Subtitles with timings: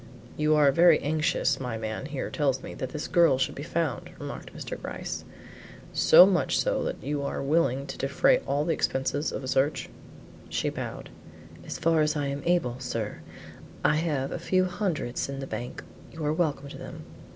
[0.35, 4.09] "You are very anxious, my man here tells me, that this girl should be found?"
[4.17, 4.75] remarked Mr.
[4.81, 5.23] Gryce;
[5.93, 9.89] "so much so that you are willing to defray all the expenses of a search?"
[10.49, 11.11] She bowed.
[11.67, 13.19] "As far as I am able sir;
[13.85, 17.03] I have a few hundreds in the bank, you are welcome to them.